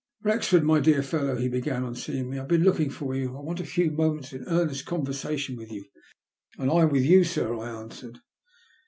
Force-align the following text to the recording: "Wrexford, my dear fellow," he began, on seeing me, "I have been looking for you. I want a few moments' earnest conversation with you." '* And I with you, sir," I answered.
"Wrexford, 0.23 0.63
my 0.63 0.79
dear 0.79 1.03
fellow," 1.03 1.35
he 1.35 1.47
began, 1.47 1.83
on 1.83 1.93
seeing 1.93 2.31
me, 2.31 2.37
"I 2.37 2.39
have 2.39 2.47
been 2.47 2.63
looking 2.63 2.89
for 2.89 3.13
you. 3.13 3.37
I 3.37 3.41
want 3.41 3.59
a 3.59 3.63
few 3.63 3.91
moments' 3.91 4.33
earnest 4.47 4.83
conversation 4.87 5.55
with 5.55 5.71
you." 5.71 5.85
'* 6.25 6.57
And 6.57 6.71
I 6.71 6.85
with 6.85 7.03
you, 7.05 7.23
sir," 7.23 7.55
I 7.55 7.69
answered. 7.69 8.17